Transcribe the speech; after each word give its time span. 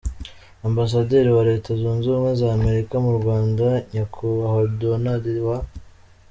Ambasaderi 0.67 1.29
wa 1.37 1.43
Leta 1.49 1.69
Zunze 1.79 2.05
Ubumwe 2.09 2.31
za 2.39 2.47
Amerika 2.57 2.95
mu 3.05 3.11
Rwanda, 3.19 3.65
nyakubahwa 3.91 4.61
Donadi 4.79 5.33
wa. 5.47 5.57